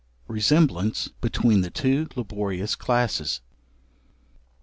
Resemblance 0.27 1.09
between 1.09 1.61
the 1.61 1.69
two 1.69 2.07
laborious 2.15 2.73
classes. 2.73 3.39